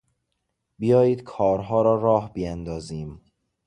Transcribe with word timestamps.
بیایید 0.79 1.23
کارها 1.23 1.81
را 1.81 1.95
راه 1.95 2.33
بیاندازیم! 2.33 3.21